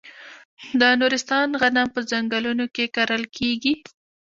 د 0.79 0.81
نورستان 0.99 1.47
غنم 1.61 1.87
په 1.95 1.99
ځنګلونو 2.11 2.65
کې 2.75 2.85
کرل 2.95 3.23
کیږي. 3.37 3.73